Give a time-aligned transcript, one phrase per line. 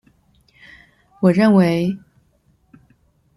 [1.21, 1.99] 我認為